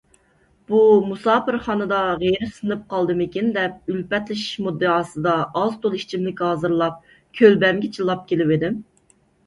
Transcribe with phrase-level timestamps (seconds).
[0.69, 0.77] بۇ
[1.09, 7.01] مۇساپىرخانىدا غېرىبسىنىپ قالدىمىكىن دەپ، ئۈلپەتلىشىش مۇددىئاسىدا ئاز- تولا ئىچىملىك ھازىرلاپ
[7.43, 8.87] كۆلبەمگە چىللاپ كېلىۋىدىم.